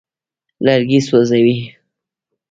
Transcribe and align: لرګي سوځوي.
لرګي 0.65 0.99
سوځوي. 1.07 1.57